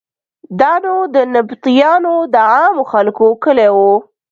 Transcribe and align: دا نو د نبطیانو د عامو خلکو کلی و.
دا 0.59 0.71
نو 0.83 0.95
د 1.15 1.17
نبطیانو 1.35 2.15
د 2.33 2.35
عامو 2.51 2.83
خلکو 2.91 3.27
کلی 3.43 3.69
و. 3.75 3.77